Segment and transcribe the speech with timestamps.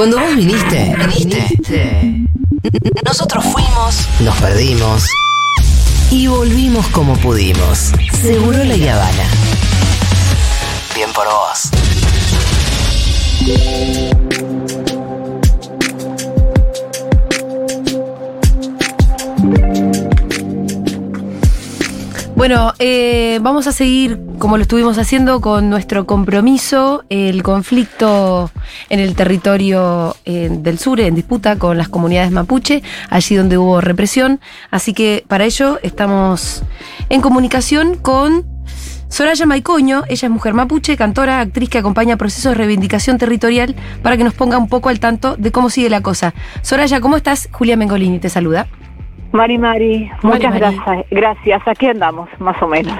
[0.00, 2.24] Cuando vos viniste, viniste.
[3.04, 5.04] Nosotros fuimos, nos perdimos
[6.10, 7.92] y volvimos como pudimos.
[8.22, 9.24] Seguro la Habana.
[10.94, 11.70] Bien por vos.
[22.40, 28.50] Bueno, eh, vamos a seguir como lo estuvimos haciendo con nuestro compromiso, el conflicto
[28.88, 33.82] en el territorio eh, del sur, en disputa con las comunidades mapuche, allí donde hubo
[33.82, 34.40] represión.
[34.70, 36.62] Así que para ello estamos
[37.10, 38.46] en comunicación con
[39.10, 44.16] Soraya Maicoño, ella es mujer mapuche, cantora, actriz que acompaña procesos de reivindicación territorial para
[44.16, 46.32] que nos ponga un poco al tanto de cómo sigue la cosa.
[46.62, 47.50] Soraya, ¿cómo estás?
[47.52, 48.66] Julia Mengolini te saluda.
[49.32, 51.06] Mari Mari, muchas gracias.
[51.10, 52.92] Gracias, aquí andamos, más o menos.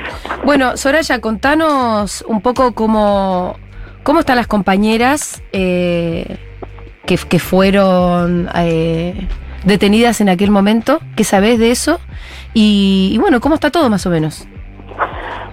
[0.44, 3.56] Bueno, Soraya, contanos un poco cómo,
[4.04, 6.38] cómo están las compañeras eh,
[7.04, 9.26] que, que, fueron eh,
[9.64, 11.98] detenidas en aquel momento, qué sabés de eso
[12.54, 14.46] y, y, bueno, cómo está todo más o menos.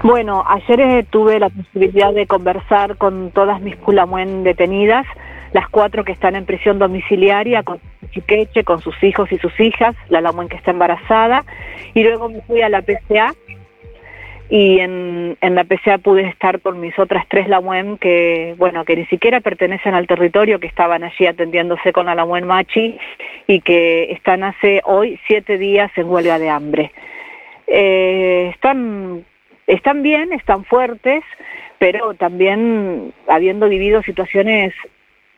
[0.04, 5.08] Bueno, ayer eh, tuve la posibilidad de conversar con todas mis culamuen detenidas
[5.54, 7.80] las cuatro que están en prisión domiciliaria con
[8.12, 11.44] Chiqueche, con sus hijos y sus hijas, la Lamuen que está embarazada,
[11.94, 13.34] y luego me fui a la PCA
[14.50, 18.96] y en, en la PCA pude estar con mis otras tres Lamuen que, bueno, que
[18.96, 22.98] ni siquiera pertenecen al territorio, que estaban allí atendiéndose con la Lamuen Machi
[23.46, 26.92] y que están hace hoy siete días en huelga de hambre.
[27.68, 29.26] Eh, están,
[29.68, 31.24] están bien, están fuertes,
[31.78, 34.74] pero también habiendo vivido situaciones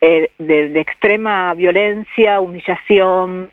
[0.01, 3.49] eh, de, de, extrema violencia, humillación,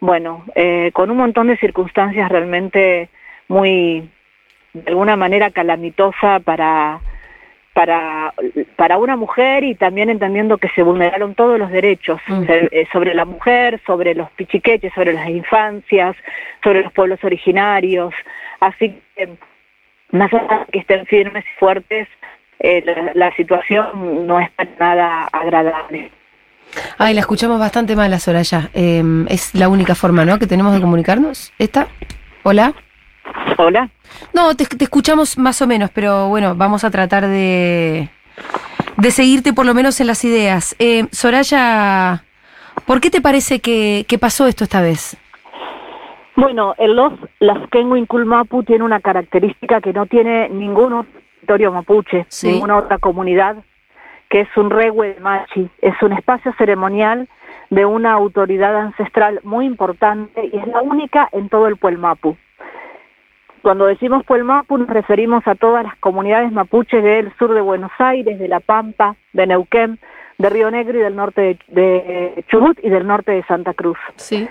[0.00, 3.08] bueno, eh, con un montón de circunstancias realmente
[3.48, 4.08] muy,
[4.72, 7.00] de alguna manera calamitosa para,
[7.72, 8.32] para,
[8.76, 13.24] para una mujer y también entendiendo que se vulneraron todos los derechos eh, sobre la
[13.24, 16.16] mujer, sobre los pichiqueches, sobre las infancias,
[16.62, 18.14] sobre los pueblos originarios.
[18.60, 19.30] Así que,
[20.10, 22.08] más allá de que estén firmes y fuertes,
[22.60, 26.10] eh, la, la, situación no es para nada agradable.
[26.98, 28.70] Ay, la escuchamos bastante mal a Soraya.
[28.74, 30.38] Eh, es la única forma, ¿no?
[30.38, 31.52] Que tenemos de comunicarnos.
[31.58, 31.88] ¿Esta?
[32.42, 32.74] ¿Hola?
[33.56, 33.88] Hola.
[34.32, 38.08] No, te, te, escuchamos más o menos, pero bueno, vamos a tratar de,
[38.96, 40.76] de seguirte por lo menos en las ideas.
[40.78, 42.24] Eh, Soraya,
[42.86, 45.16] ¿por qué te parece que, que pasó esto esta vez?
[46.36, 51.04] Bueno, el los Laskenguin Kulmapu tiene una característica que no tiene ninguno
[51.48, 52.52] territorio mapuche, sí.
[52.52, 53.56] ninguna otra comunidad,
[54.28, 57.26] que es un regue de machi, es un espacio ceremonial
[57.70, 62.36] de una autoridad ancestral muy importante y es la única en todo el Puelmapu.
[63.62, 68.38] Cuando decimos Puelmapu nos referimos a todas las comunidades mapuches del sur de Buenos Aires,
[68.38, 69.98] de La Pampa, de Neuquén,
[70.36, 73.98] de Río Negro y del norte de, Chubut y del norte de Santa Cruz.
[74.16, 74.46] Sí.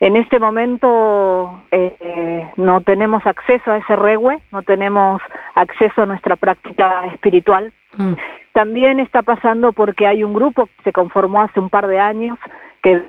[0.00, 5.20] En este momento eh, no tenemos acceso a ese regue, no tenemos
[5.58, 7.72] acceso a nuestra práctica espiritual.
[7.96, 8.14] Mm.
[8.52, 12.38] También está pasando porque hay un grupo que se conformó hace un par de años
[12.82, 13.02] que,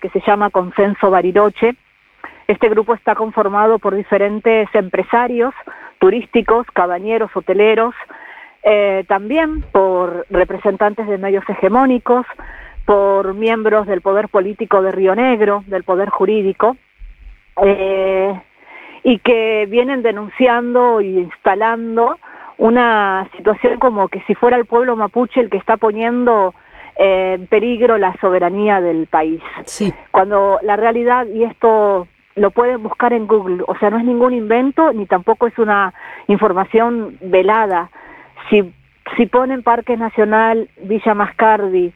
[0.00, 1.74] que se llama Consenso Bariloche.
[2.46, 5.52] Este grupo está conformado por diferentes empresarios
[5.98, 7.94] turísticos, cabañeros, hoteleros,
[8.62, 12.26] eh, también por representantes de medios hegemónicos,
[12.84, 16.76] por miembros del poder político de Río Negro, del poder jurídico,
[17.64, 18.40] eh,
[19.06, 22.18] y que vienen denunciando y instalando
[22.58, 26.52] una situación como que si fuera el pueblo mapuche el que está poniendo
[26.96, 29.40] eh, en peligro la soberanía del país.
[29.64, 29.94] Sí.
[30.10, 34.34] Cuando la realidad, y esto lo pueden buscar en Google, o sea, no es ningún
[34.34, 35.94] invento ni tampoco es una
[36.26, 37.90] información velada.
[38.50, 38.74] Si,
[39.16, 41.92] si ponen Parque Nacional Villa Mascardi,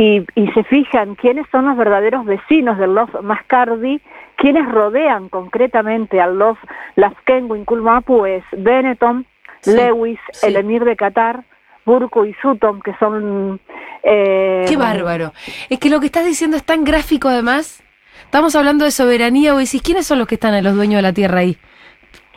[0.00, 4.00] y, y, se fijan quiénes son los verdaderos vecinos del Lof Mascardi,
[4.36, 6.56] quienes rodean concretamente al Lof
[6.94, 9.26] Lafkenguin Kulmapu es Benetton,
[9.60, 10.46] sí, Lewis, sí.
[10.46, 11.42] el emir de Qatar,
[11.84, 13.58] Burko y Sutton, que son...
[14.04, 15.32] Eh, Qué bárbaro.
[15.68, 17.82] Es que lo que estás diciendo es tan gráfico además.
[18.22, 21.12] Estamos hablando de soberanía, o decís, ¿quiénes son los que están los dueños de la
[21.12, 21.58] tierra ahí?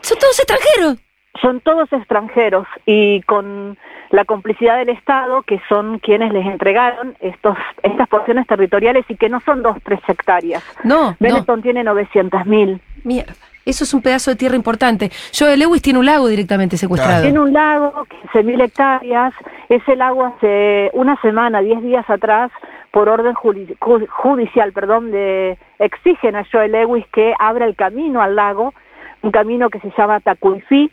[0.02, 0.98] Son todos extranjeros.
[1.40, 3.78] Son todos extranjeros y con
[4.12, 9.30] la complicidad del Estado, que son quienes les entregaron estos, estas porciones territoriales y que
[9.30, 10.64] no son dos, tres hectáreas.
[10.84, 11.64] No, Benetton no.
[11.64, 12.82] tiene 900 mil.
[13.04, 13.34] Mierda.
[13.64, 15.12] Eso es un pedazo de tierra importante.
[15.38, 17.22] Joe Lewis tiene un lago directamente secuestrado.
[17.22, 19.34] Tiene un lago, 15 mil hectáreas.
[19.70, 22.52] Ese lago hace una semana, 10 días atrás,
[22.92, 28.74] por orden judicial, perdón, de, exigen a Joe Lewis que abra el camino al lago,
[29.22, 30.92] un camino que se llama Tacuifí,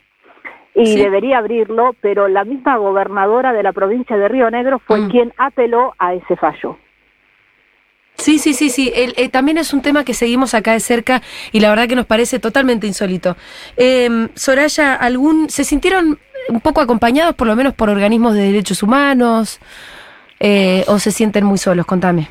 [0.75, 0.99] y sí.
[0.99, 5.09] debería abrirlo, pero la misma gobernadora de la provincia de Río Negro fue mm.
[5.09, 6.77] quien apeló a ese fallo.
[8.15, 8.91] Sí, sí, sí, sí.
[8.93, 11.21] Eh, también es un tema que seguimos acá de cerca
[11.53, 13.37] y la verdad que nos parece totalmente insólito.
[13.77, 16.19] Eh, Soraya, ¿algún, ¿se sintieron
[16.49, 19.59] un poco acompañados por lo menos por organismos de derechos humanos
[20.39, 21.85] eh, o se sienten muy solos?
[21.85, 22.27] Contame.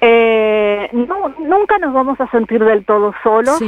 [0.00, 3.60] Eh, no, nunca nos vamos a sentir del todo solos,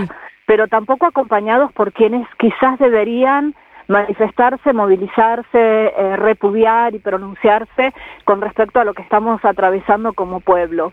[0.47, 3.55] pero tampoco acompañados por quienes quizás deberían
[3.89, 7.93] manifestarse, movilizarse, eh, repudiar y pronunciarse
[8.25, 10.93] con respecto a lo que estamos atravesando como pueblo.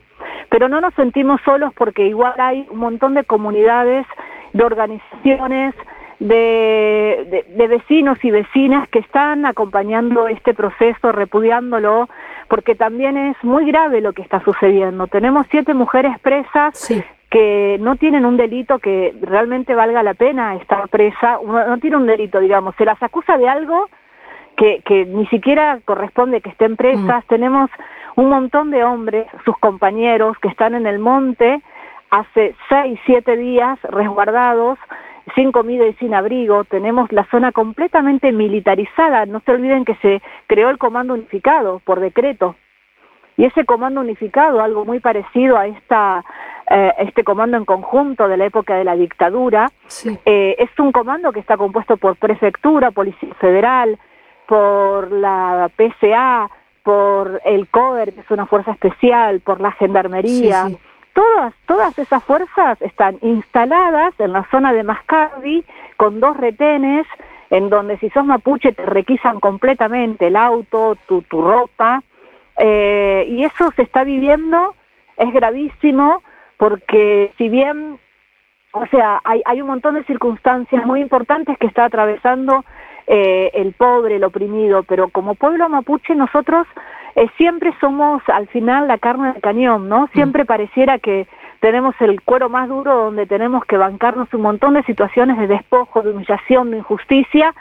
[0.49, 4.05] Pero no nos sentimos solos porque igual hay un montón de comunidades,
[4.53, 5.73] de organizaciones,
[6.19, 12.07] de, de, vecinos y vecinas que están acompañando este proceso, repudiándolo,
[12.47, 15.07] porque también es muy grave lo que está sucediendo.
[15.07, 17.03] Tenemos siete mujeres presas sí
[17.33, 22.05] que no tienen un delito que realmente valga la pena estar presa, no, tiene un
[22.05, 23.89] delito, digamos, se las acusa de algo
[24.55, 27.25] que, que ni siquiera corresponde que estén presas.
[27.25, 27.27] Mm.
[27.27, 27.71] Tenemos
[28.17, 31.59] un montón de hombres, sus compañeros, que están en el monte
[32.11, 34.77] hace seis, siete días resguardados,
[35.33, 36.65] sin comida y sin abrigo.
[36.65, 39.25] Tenemos la zona completamente militarizada.
[39.25, 42.55] No se olviden que se creó el Comando Unificado por decreto.
[43.37, 46.23] Y ese Comando Unificado, algo muy parecido a esta
[46.69, 49.71] eh, este comando en conjunto de la época de la dictadura.
[50.25, 53.97] Eh, es un comando que está compuesto por prefectura, policía federal,
[54.47, 56.49] por la PCA,
[56.83, 60.69] por el CODER, que es una fuerza especial, por la gendarmería.
[61.13, 65.63] Todas, todas esas fuerzas están instaladas en la zona de Mascardi
[65.97, 67.05] con dos retenes
[67.51, 72.01] en donde si sos mapuche te requisan completamente el auto, tu, tu ropa,
[72.57, 74.75] eh, y eso se está viviendo,
[75.17, 76.23] es gravísimo,
[76.57, 77.99] porque si bien,
[78.71, 82.63] o sea, hay, hay un montón de circunstancias muy importantes que está atravesando
[83.07, 86.65] eh, el pobre, el oprimido, pero como pueblo mapuche nosotros
[87.15, 90.07] eh, siempre somos al final la carne del cañón, ¿no?
[90.13, 91.27] Siempre pareciera que
[91.59, 96.01] tenemos el cuero más duro donde tenemos que bancarnos un montón de situaciones de despojo,
[96.01, 97.53] de humillación, de injusticia,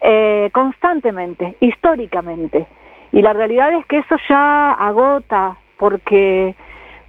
[0.00, 2.66] eh, constantemente, históricamente.
[3.12, 6.54] Y la realidad es que eso ya agota, porque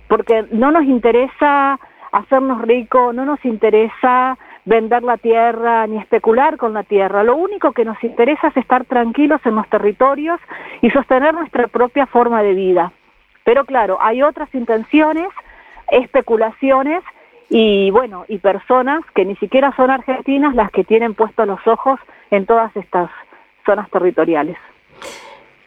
[0.08, 1.80] porque no nos interesa
[2.12, 7.24] hacernos ricos, no nos interesa vender la tierra ni especular con la tierra.
[7.24, 10.40] Lo único que nos interesa es estar tranquilos en los territorios
[10.82, 12.92] y sostener nuestra propia forma de vida.
[13.44, 15.28] Pero claro, hay otras intenciones,
[15.90, 17.04] especulaciones
[17.50, 22.00] y bueno, y personas que ni siquiera son argentinas las que tienen puestos los ojos
[22.32, 23.10] en todas estas
[23.66, 24.58] zonas territoriales.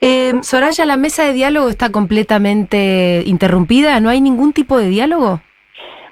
[0.08, 5.40] Eh, Soraya, la mesa de diálogo está completamente interrumpida, ¿no hay ningún tipo de diálogo?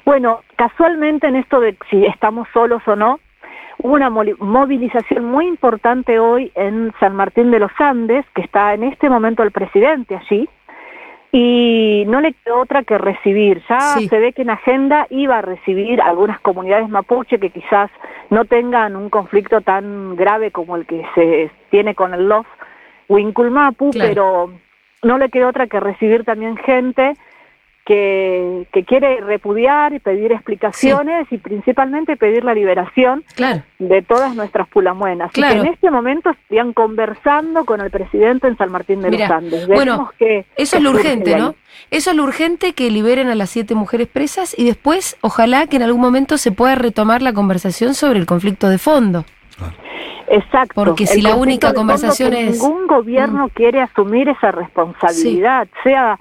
[0.05, 3.21] Bueno, casualmente en esto de si estamos solos o no,
[3.79, 8.83] hubo una movilización muy importante hoy en San Martín de los Andes, que está en
[8.83, 10.49] este momento el presidente allí,
[11.31, 13.63] y no le quedó otra que recibir.
[13.69, 17.93] Ya se ve que en agenda iba a recibir algunas comunidades mapuche que quizás
[18.29, 22.47] no tengan un conflicto tan grave como el que se tiene con el LOF,
[23.09, 24.53] Winculmapu, pero
[25.03, 27.15] no le queda otra que recibir también gente
[27.85, 33.25] que, que quiere repudiar y pedir explicaciones y principalmente pedir la liberación
[33.79, 35.31] de todas nuestras pulamuenas.
[35.33, 35.63] Claro.
[35.63, 39.67] que en este momento estarían conversando con el presidente en San Martín de los Andes.
[39.67, 41.55] bueno, que eso es lo urgente, ¿no?
[41.91, 45.77] Eso es lo urgente que liberen a las siete mujeres presas y después, ojalá que
[45.77, 49.25] en algún momento se pueda retomar la conversación sobre el conflicto de fondo.
[50.29, 50.75] Exacto.
[50.75, 52.63] Porque si la única conversación es...
[52.63, 53.51] Ningún gobierno mm.
[53.51, 56.19] quiere asumir esa responsabilidad, sea,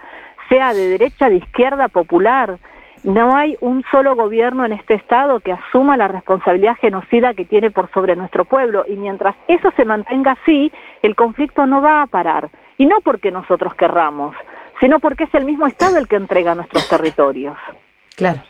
[0.49, 2.57] sea de derecha, de izquierda, popular.
[3.03, 7.69] No hay un solo gobierno en este Estado que asuma la responsabilidad genocida que tiene
[7.69, 8.85] por sobre nuestro pueblo.
[8.87, 12.49] Y mientras eso se mantenga así, el conflicto no va a parar.
[12.77, 14.35] Y no porque nosotros querramos,
[14.79, 17.57] sino porque es el mismo Estado el que entrega nuestros territorios.
[18.15, 18.41] Claro.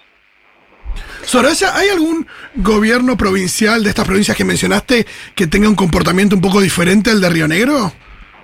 [1.34, 6.44] Soraya, ¿hay algún gobierno provincial de estas provincias que mencionaste que tenga un comportamiento un
[6.44, 7.92] poco diferente al de Río Negro?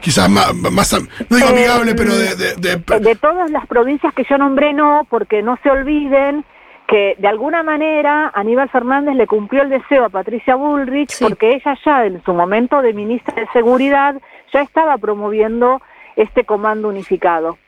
[0.01, 3.15] Quizás más, no digo amigable, pero de, de, de...
[3.15, 6.43] todas las provincias que yo nombré, no, porque no se olviden
[6.87, 11.77] que de alguna manera Aníbal Fernández le cumplió el deseo a Patricia Bullrich porque ella
[11.85, 14.19] ya en su momento de ministra de Seguridad
[14.51, 15.79] ya estaba promoviendo
[16.15, 17.59] este comando unificado.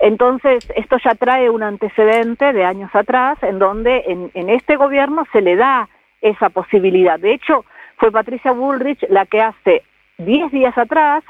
[0.00, 5.42] Entonces, esto ya trae un antecedente de años atrás en donde en, este gobierno se
[5.42, 5.88] le da
[6.22, 7.20] esa posibilidad.
[7.20, 7.66] De hecho,
[7.98, 9.82] fue Patricia Bullrich la que hace
[10.16, 11.22] 10 días atrás,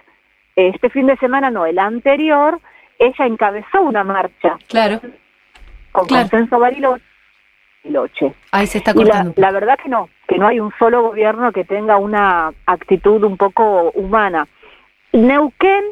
[0.55, 2.61] este fin de semana no, el anterior,
[2.99, 4.57] ella encabezó una marcha.
[4.69, 5.01] Claro.
[5.91, 8.35] Con consenso Bariloche.
[8.53, 9.33] Ahí se está cortando.
[9.37, 13.25] la, la verdad que no, que no hay un solo gobierno que tenga una actitud
[13.25, 14.47] un poco humana.
[15.13, 15.83] Neuquén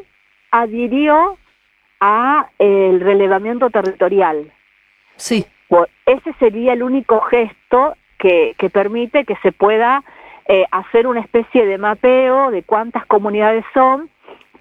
[0.51, 1.37] adhirió
[1.99, 4.51] a el relevamiento territorial.
[5.15, 5.45] Sí.
[6.05, 10.03] Ese sería el único gesto que, que permite que se pueda
[10.47, 14.09] eh, hacer una especie de mapeo de cuántas comunidades son,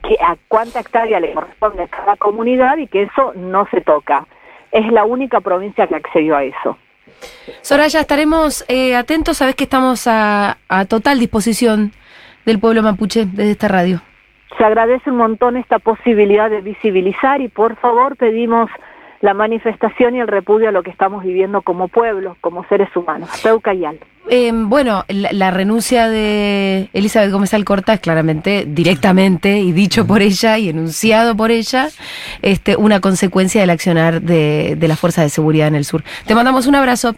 [0.02, 4.26] que a cuánta hectárea le corresponde a cada comunidad y que eso no se toca.
[4.70, 6.76] Es la única provincia que accedió a eso.
[7.62, 11.92] Soraya, estaremos eh, atentos, sabes que estamos a, a total disposición
[12.44, 14.02] del pueblo mapuche desde esta radio.
[14.56, 18.70] Se agradece un montón esta posibilidad de visibilizar y por favor pedimos
[19.20, 23.28] la manifestación y el repudio a lo que estamos viviendo como pueblo, como seres humanos.
[23.42, 23.84] Peuca y.
[24.30, 30.22] Eh, bueno, la, la renuncia de Elizabeth Gómez Alcorta es claramente, directamente y dicho por
[30.22, 31.88] ella y enunciado por ella,
[32.42, 36.04] este, una consecuencia del accionar de, de las fuerzas de seguridad en el sur.
[36.26, 37.14] Te mandamos un abrazo.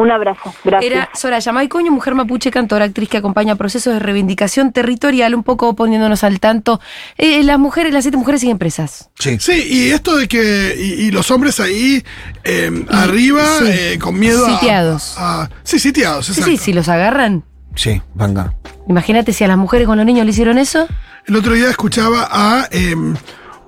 [0.00, 0.54] Un abrazo.
[0.64, 0.90] Gracias.
[0.90, 5.76] Era Soraya Maicoño, mujer mapuche, cantora, actriz que acompaña procesos de reivindicación territorial, un poco
[5.76, 6.80] poniéndonos al tanto.
[7.18, 9.10] Eh, las mujeres, las siete mujeres siguen presas.
[9.18, 9.36] Sí.
[9.38, 10.74] Sí, y esto de que.
[10.78, 12.02] Y, y los hombres ahí
[12.44, 13.64] eh, arriba, sí.
[13.68, 15.14] eh, con miedo a- Sitiados.
[15.18, 16.50] a- sí, sitiados, Sí, exacto.
[16.50, 17.44] sí, si los agarran.
[17.74, 18.54] Sí, venga.
[18.88, 20.88] Imagínate si a las mujeres con los niños le hicieron eso.
[21.26, 22.96] El otro día escuchaba a eh,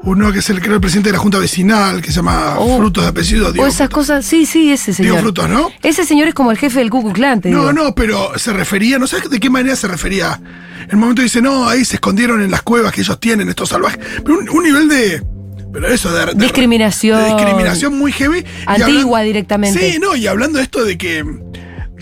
[0.04, 2.78] uno que es el, creo, el presidente de la Junta Vecinal, que se llama Oh.
[2.78, 3.52] Frutos de Apellido.
[3.56, 4.24] O esas cosas.
[4.24, 5.12] Sí, sí, ese señor.
[5.12, 5.70] Diego Frutos, ¿no?
[5.82, 7.72] Ese señor es como el jefe del Ku Klux Klan, te No, digo.
[7.72, 10.40] no, pero se refería, no sé de qué manera se refería.
[10.88, 13.68] En un momento dice, no, ahí se escondieron en las cuevas que ellos tienen, estos
[13.68, 13.98] salvajes.
[14.24, 15.22] Pero un, un nivel de.
[15.72, 17.18] Pero eso, de, de- Discriminación.
[17.22, 18.44] de discriminación muy heavy.
[18.66, 19.92] Antigua directamente.
[19.92, 21.24] Sí, no, y hablando de esto de que.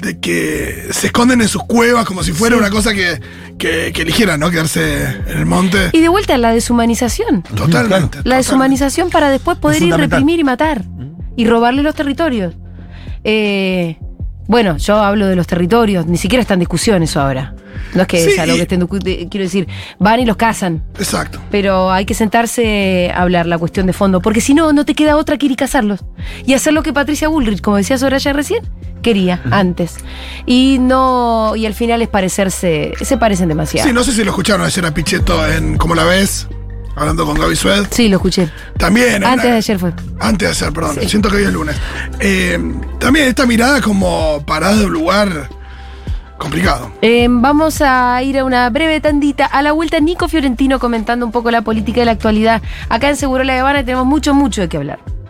[0.03, 2.61] De que se esconden en sus cuevas como si fuera Sí.
[2.61, 3.21] una cosa que,
[3.59, 4.51] que, que eligieran, ¿no?
[4.51, 5.91] Quedarse en el monte.
[5.93, 7.43] Y de vuelta la deshumanización.
[7.43, 7.75] Totalmente.
[7.89, 8.35] La totalmente.
[8.37, 10.85] deshumanización para después poder ir reprimir y matar.
[11.37, 12.55] Y robarle los territorios.
[13.25, 13.99] Eh,
[14.51, 17.55] bueno, yo hablo de los territorios, ni siquiera está en discusión eso ahora.
[17.95, 19.69] No es que Sí, es algo y- que esté en discu- de- Quiero decir,
[20.01, 20.83] van y los cazan.
[20.99, 21.41] Exacto.
[21.53, 24.95] Pero hay que sentarse a hablar la cuestión de fondo, porque si no, no te
[24.95, 26.01] queda otra que ir y cazarlos.
[26.45, 28.63] Y hacer lo que Patricia Bullrich, como decía Soraya recién,
[29.03, 29.99] quería antes.
[30.47, 33.87] Y no, y al final es parecerse, se parecen demasiado.
[33.89, 36.49] Sí, no sé si lo escucharon ayer a Pichetto en ¿Cómo la ves?
[36.97, 37.87] Hablando con Gaby Sued.
[37.91, 38.51] Sí, lo escuché.
[38.77, 39.25] También.
[39.25, 39.93] Antes de ayer fue.
[40.19, 40.99] Antes de ayer, perdón.
[41.09, 41.77] Siento que hoy es lunes.
[42.19, 42.59] Eh,
[42.99, 45.49] también esta mirada como parada de un lugar
[46.37, 46.91] complicado.
[47.03, 49.47] Eh, vamos a ir a una breve tandita.
[49.47, 52.63] A la vuelta, Nico Fiorentino comentando un poco la política de la actualidad.
[52.89, 54.99] Acá en Seguro La Habana tenemos mucho, mucho de qué hablar.